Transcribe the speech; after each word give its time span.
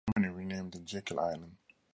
The 0.07 0.13
company 0.13 0.35
renamed 0.35 0.73
it 0.73 0.83
Jekyl 0.85 1.19
Island. 1.19 1.57